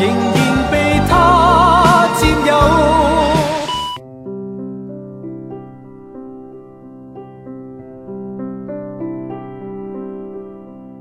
[0.00, 2.54] 仍然被他占有。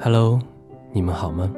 [0.00, 0.40] Hello，
[0.92, 1.48] 你们好吗？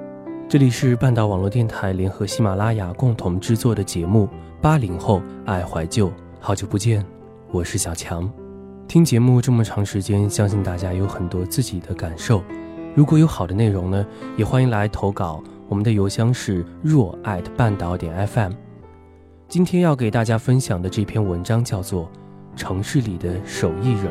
[0.47, 4.27] 这里是半岛网络电台联合喜马拉雅共同制作的节目
[4.61, 7.03] 《八零后爱怀旧》，好久不见。
[7.51, 8.31] 我是小强，
[8.87, 12.43] 听节目这么长时间，相信大家有很多自己的感受。
[12.95, 14.07] 如果有好的内容呢，
[14.37, 15.43] 也欢迎来投稿。
[15.73, 18.53] 我们的邮箱是若艾特半岛点 FM。
[19.49, 22.05] 今天要给大家分享的这篇文章叫做
[22.55, 24.05] 《城市里的手艺人》。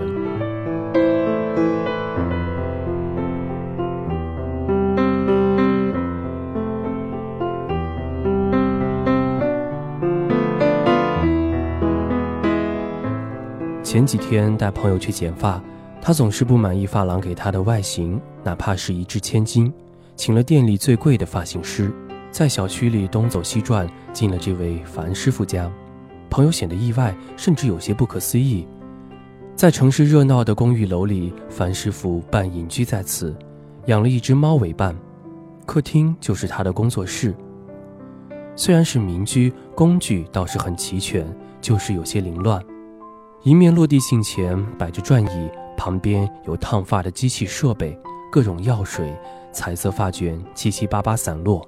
[13.84, 15.62] 前几天带朋友去剪发，
[16.02, 19.72] 他总是不满意发廊给他的外形，哪怕是一掷千金，
[20.16, 21.92] 请了店里最贵的发型师，
[22.31, 25.72] 在小区里东走西转，进了这位樊师傅家。
[26.30, 28.67] 朋友显得意外，甚至有些不可思议。
[29.56, 33.36] 在城市热闹的公寓楼里，樊师傅半隐居在此，
[33.88, 34.95] 养了一只猫为伴。
[35.66, 37.36] 客厅就是他的工作室。
[38.56, 41.26] 虽然是民居，工具倒是很齐全，
[41.59, 42.64] 就是有些凌乱。
[43.44, 47.98] 一面落地镜前摆着转椅，旁边有烫发的机器设备，
[48.32, 49.14] 各种药水、
[49.52, 51.68] 彩色发卷七七八八散落。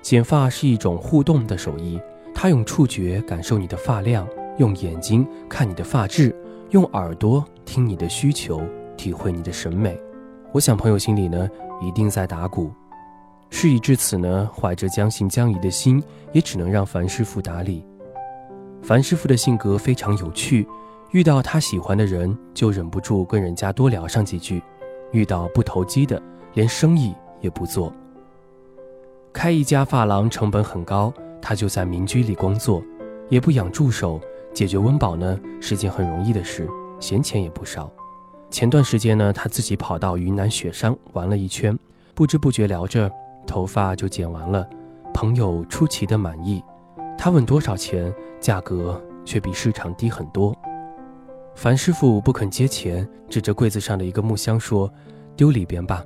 [0.00, 2.00] 剪发是一种互动的手艺，
[2.34, 6.34] 他用触觉感受你的发量，用眼睛看你的发质，
[6.70, 8.62] 用耳朵听你的需求，
[8.96, 9.96] 体会你的审美。
[10.50, 11.48] 我想朋友心里呢，
[11.80, 12.72] 一定在打鼓。
[13.50, 17.84] 事已至此呢，怀着将信将疑的心，也只能让樊师傅打理。
[18.82, 20.66] 樊师傅的性格非常有趣，
[21.10, 24.60] 遇到他喜欢的人就忍不住跟人家多聊上几句，
[25.12, 26.20] 遇到不投机的，
[26.54, 27.92] 连生意也不做。
[29.32, 32.82] 开一家发廊成本很高，他就在民居里工作，
[33.28, 34.20] 也不养助手，
[34.52, 36.68] 解决温饱呢是件很容易的事，
[37.00, 37.90] 闲钱也不少。
[38.50, 41.78] 前段时间呢，他自己跑到云南雪山玩了一圈，
[42.14, 43.10] 不知不觉聊着，
[43.46, 44.68] 头发就剪完了，
[45.14, 46.62] 朋友出奇的满意。
[47.16, 50.54] 他问多少钱，价格却比市场低很多。
[51.54, 54.92] 樊师傅不肯接钱，指着柜子上的一个木箱说
[55.36, 56.02] ：“丢里边吧。”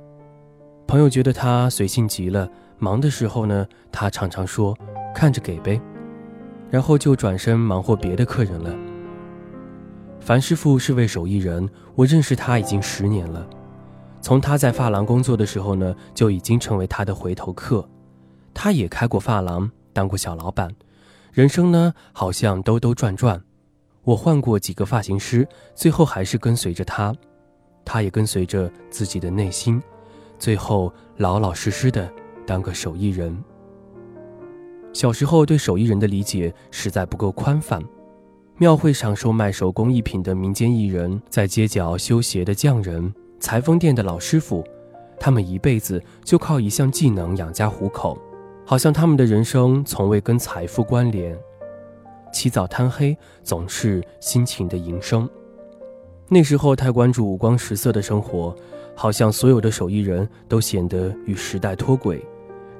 [0.85, 4.77] 朋友觉得他随性极了，忙的时候呢，他常常说
[5.15, 5.81] ：“看着给呗。”
[6.69, 8.75] 然后就转身忙活别的客人了。
[10.19, 13.47] 樊师傅是位手艺人，我认识他已经十年了。
[14.21, 17.87] 从他在发廊工作的时候呢，就已经成为他的回头客。
[18.53, 20.69] 他也开过发廊，当过小老板。
[21.31, 23.41] 人生呢，好像兜兜转转。
[24.07, 25.45] 我换过几个发型师，
[25.75, 27.13] 最后还是跟随着他，
[27.83, 29.83] 他也跟随着自己的内心，
[30.39, 32.09] 最后老老实实的
[32.45, 33.37] 当个手艺人。
[34.93, 37.83] 小时候对手艺人的理解实在不够宽泛，
[38.57, 44.63] 庙会上售卖手工艺品的民间艺人，在街角修鞋的匠人，裁缝店的老师傅，
[45.19, 48.17] 他们一辈子就靠一项技能养家糊口。
[48.65, 51.37] 好像他们的人生从未跟财富关联，
[52.31, 55.29] 起早贪黑总是辛勤的营生。
[56.29, 58.55] 那时候太关注五光十色的生活，
[58.95, 62.23] 好像所有的手艺人都显得与时代脱轨。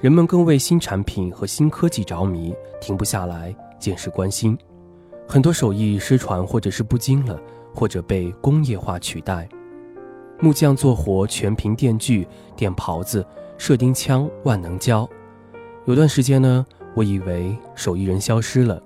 [0.01, 4.57] 人们更为新产品和新科技着迷，停不下来，见识关心。
[5.27, 7.39] 很多手艺失传，或者是不精了，
[7.73, 9.47] 或者被工业化取代。
[10.39, 13.25] 木匠做活全凭电锯、电刨子、
[13.57, 15.09] 射钉枪、万能胶。
[15.85, 18.81] 有段时间呢，我以为手艺人消失了。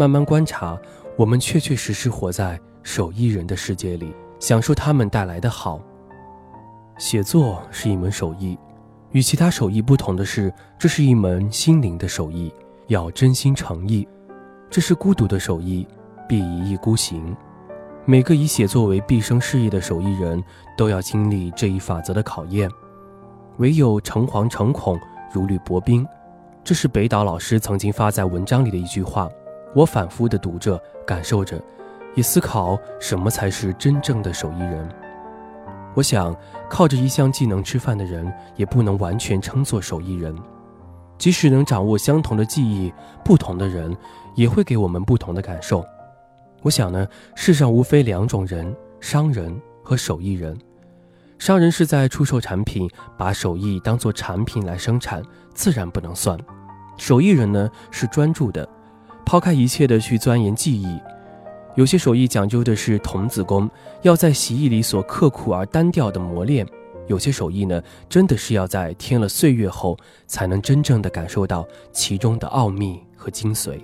[0.00, 0.80] 慢慢观察，
[1.14, 5.78] 我们确确实实活在手艺人的世界里，享受他们带来的好。
[6.96, 8.58] 写作是一门手艺，
[9.10, 12.50] 与其他手艺不同的是，这是一门心灵的手艺，
[12.86, 14.08] 要真心诚意。
[14.70, 15.86] 这是孤独的手艺，
[16.26, 17.36] 必一意孤行。
[18.06, 20.42] 每个以写作为毕生事业的手艺人
[20.78, 22.70] 都要经历这一法则的考验。
[23.58, 24.98] 唯有诚惶诚恐，
[25.30, 26.06] 如履薄冰。
[26.64, 29.28] 这是北岛老师曾经发在文章里的一句话，
[29.74, 31.60] 我反复的读着，感受着，
[32.14, 34.88] 也思考什么才是真正的手艺人。
[35.94, 36.34] 我想，
[36.68, 40.34] 靠着一项技能吃饭的人，也不能完全称作手艺人。
[41.18, 42.92] 即使能掌握相同的技艺，
[43.24, 43.94] 不同的人
[44.34, 45.84] 也会给我们不同的感受。
[46.62, 50.56] 我想呢，世上无非两种人：商人和手艺人。
[51.38, 55.22] 商人是在出售产品，把手艺当做产品来生产，
[55.54, 56.38] 自然不能算。
[56.96, 58.68] 手艺人呢是专注的，
[59.30, 61.00] 抛开一切的去钻研技艺。
[61.76, 63.70] 有些手艺讲究的是童子功，
[64.02, 66.66] 要在习艺里所刻苦而单调的磨练；
[67.06, 69.96] 有些手艺呢，真的是要在添了岁月后，
[70.26, 73.78] 才能真正的感受到其中的奥秘和精髓。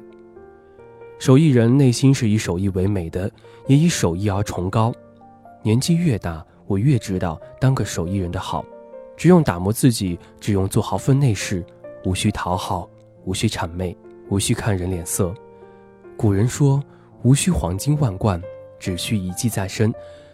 [1.20, 3.30] 手艺人内心是以手艺为美的，
[3.68, 4.92] 也以手艺而崇高。
[5.62, 6.44] 年纪越大。
[6.66, 8.64] 我越知道当个手艺人的好，
[9.16, 11.64] 只用打磨自己，只用做好分内事，
[12.04, 12.90] 无需讨好，
[13.24, 13.96] 无需谄媚，
[14.28, 15.34] 无需看人脸色。
[16.16, 16.82] 古人说
[17.22, 18.40] ：“无需黄金万贯，
[18.78, 19.92] 只需一技在身。”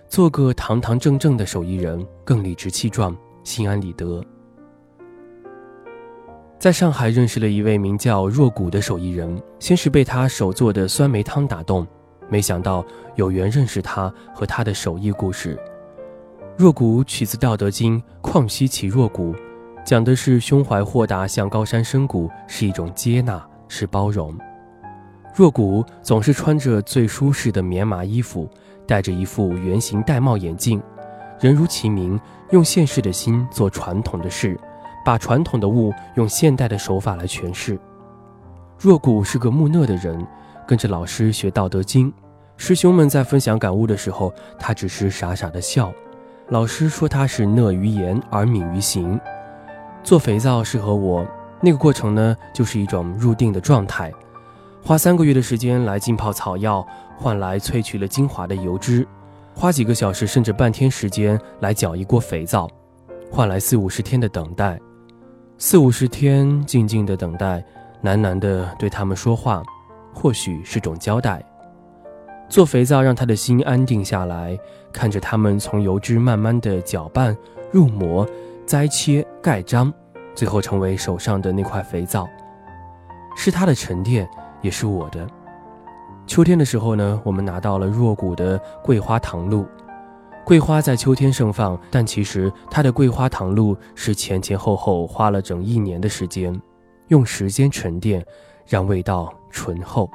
[0.09, 4.23] 做个堂堂正正的手艺人，更理直气壮，心安理得。
[6.59, 11.87] 在上海认识了一位名叫若谷的手艺人，先是被他手做的酸梅汤打动，
[12.29, 12.85] 没想到
[13.17, 15.59] 有缘认识他和他的手艺故事。
[16.59, 19.35] 若谷取自《道德经》，旷兮其若谷，
[19.83, 23.43] 讲的是胸怀豁达像高山深谷，是一种接纳，
[23.73, 24.37] 是包容。
[25.35, 28.47] 若谷总是穿着最舒适的棉麻衣服，
[28.87, 30.81] 戴着一副圆形玳瑁眼镜，
[31.41, 32.21] 人如其名，
[32.51, 34.61] 用现世的心做传统的事，
[35.03, 37.79] 把传统的物用现代的手法来诠释。
[38.79, 40.23] 若谷是个木讷的人，
[40.69, 42.11] 跟着老师学《道德经》，
[42.59, 45.91] 师兄们在分享感悟的时候，他只是傻傻的笑。
[46.49, 49.19] 老师说他是讷于言而敏于行，
[50.03, 51.27] 做肥皂适合我。
[51.65, 54.13] 那个过程呢，就是一种入定的状态，
[54.83, 56.85] 花三个月的时间来浸泡草药，
[57.17, 59.05] 换来萃取了精华的油脂；
[59.55, 62.69] 花几个小时甚至半天时间来搅一锅肥皂，
[63.31, 64.77] 换来四五十天的等待。
[65.57, 67.65] 四五十天静静的等待，
[68.03, 69.63] 喃喃的对他们说话，
[70.13, 71.41] 或许是种交代。
[72.49, 74.59] 做肥皂让他的心安定下来，
[74.93, 77.37] 看着他们从油脂慢慢的搅拌、
[77.71, 78.29] 入模、
[78.67, 79.95] 栽切、盖章，
[80.35, 82.29] 最后成为手上的那块肥皂，
[83.37, 84.29] 是他的沉淀，
[84.61, 85.27] 也是我的。
[86.27, 89.67] 秋天的时候呢，我们拿到了若谷的桂花糖露。
[90.45, 96.61] 桂花在秋天盛放，但其实它的桂花糖露是前前后后花了整一年的时间，
[97.09, 98.25] 用时间沉淀，
[98.67, 100.11] 让味道醇厚。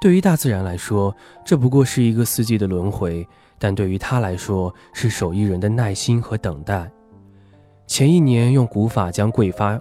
[0.00, 1.14] 对于大自然来说，
[1.44, 3.24] 这不过是一个四季的轮回；
[3.58, 6.90] 但对于他来说，是手艺人的耐心和等待。
[7.94, 9.78] 前一年用古法将桂花，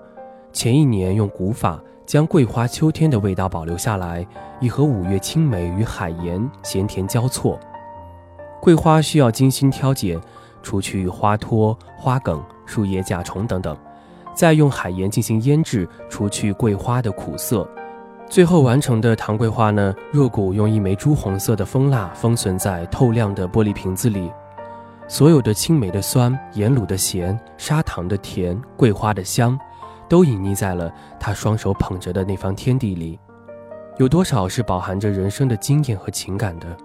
[0.51, 4.27] 前一年用古法将桂花秋天的味道保留下来，
[4.59, 7.57] 以和五月青梅与海盐咸甜交错。
[8.61, 10.19] 桂花需要精心挑拣，
[10.61, 13.77] 除去花托、花梗、树叶甲虫等等，
[14.33, 17.65] 再用海盐进行腌制，除去桂花的苦涩。
[18.27, 19.95] 最后完成的糖桂花呢？
[20.11, 24.29] 若谷用一枚朱红色的蜂蜡封存在透亮的玻璃瓶子里，
[25.11, 29.59] 所有的青梅的酸、盐卤的咸、砂糖的甜、桂花的香，
[30.07, 33.19] 都隐匿在了他双手捧着的那方天地里。
[33.97, 36.77] 有多少是饱含着人生的经验和情感的？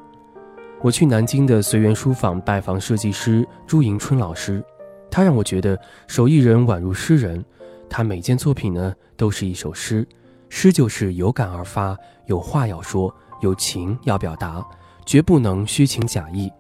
[0.83, 4.61] 我去南京的随园书坊拜访设计师朱迎春老师，
[5.09, 7.45] 他让我觉得手艺人宛如诗人，
[7.89, 10.05] 他每件作品呢都是一首诗。
[10.49, 11.97] 诗就是有感而发，
[12.27, 14.67] 有话要说，有情要表达，
[15.05, 16.51] 绝不能虚情假意。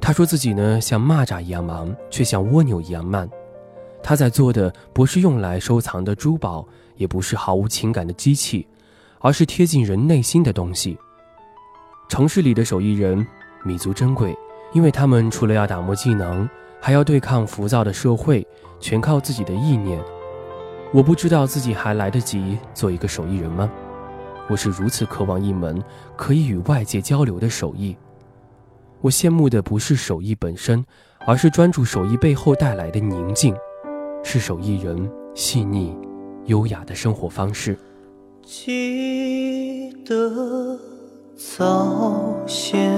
[0.00, 3.28] 他说自己呢像蚂蚱一样忙，却像蜗牛一样慢。
[4.02, 8.66] 他在做的不是用来收藏的珠宝，也不是毫无情感的机器，
[9.18, 10.96] 而是贴近人内心的东西。
[12.08, 13.26] 城市里的手艺人
[13.64, 14.34] 弥足珍贵，
[14.72, 16.48] 因为他们除了要打磨技能，
[16.80, 18.46] 还要对抗浮躁的社会，
[18.80, 20.02] 全靠自己的意念。
[20.90, 23.70] 我不知道自己还来得及做一个手艺人吗？
[24.48, 25.82] 我是如此渴望一门
[26.16, 27.94] 可以与外界交流的手艺。
[29.00, 30.84] 我羡慕的不是手艺本身，
[31.24, 33.54] 而是专注手艺背后带来的宁静，
[34.24, 35.96] 是手艺人细腻、
[36.46, 37.78] 优雅的生活方式。
[38.42, 40.78] 记得
[41.36, 42.96] 早先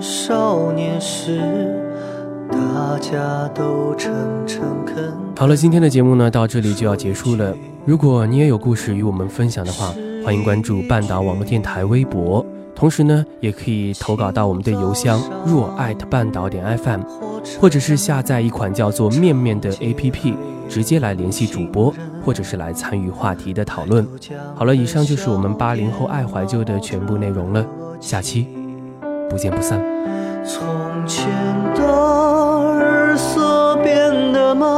[0.00, 1.40] 少年时。
[2.50, 4.12] 大家都诚
[4.46, 5.12] 诚恳。
[5.36, 7.56] 好了，今天的节目呢，到这里就要结束了。
[7.86, 12.44] 如果你也有故事与我们分享的话，欢迎关注半岛网络电台微博，
[12.82, 17.02] 同时呢，也可以投稿到我们的邮箱若艾特半岛点 FM，
[17.60, 20.34] 或者是下载一款叫做面面的 APP，
[20.68, 24.04] 直接来联系主播，或者是来参与话题的讨论。
[24.56, 27.64] 好了，以上就是我们八零后爱怀旧的全部内容了，
[28.00, 28.48] 下期
[29.30, 29.80] 不见不散。
[30.44, 30.60] 从
[31.06, 31.28] 前
[31.76, 33.16] 的日。
[33.16, 34.68] 色变得慢，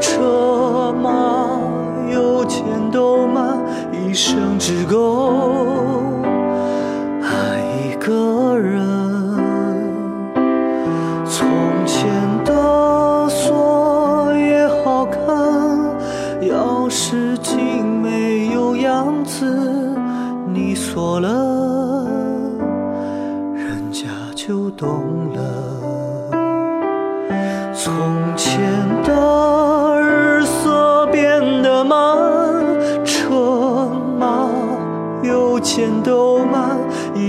[0.00, 1.60] 车马
[2.10, 3.58] 邮件都慢，
[3.92, 4.14] 一。
[4.14, 5.73] 生只够